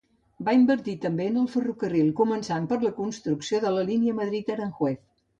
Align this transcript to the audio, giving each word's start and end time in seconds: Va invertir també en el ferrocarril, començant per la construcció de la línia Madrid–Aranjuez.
Va 0.45 0.53
invertir 0.59 0.93
també 1.01 1.25
en 1.31 1.35
el 1.41 1.49
ferrocarril, 1.55 2.07
començant 2.19 2.65
per 2.71 2.79
la 2.85 2.91
construcció 3.01 3.59
de 3.67 3.75
la 3.75 3.83
línia 3.91 4.17
Madrid–Aranjuez. 4.21 4.99